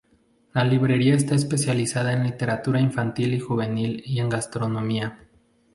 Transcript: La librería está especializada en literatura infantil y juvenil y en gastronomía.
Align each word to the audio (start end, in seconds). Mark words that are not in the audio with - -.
La 0.53 0.63
librería 0.63 1.13
está 1.13 1.35
especializada 1.35 2.11
en 2.11 2.23
literatura 2.23 2.81
infantil 2.81 3.35
y 3.35 3.39
juvenil 3.39 4.01
y 4.03 4.19
en 4.19 4.29
gastronomía. 4.29 5.19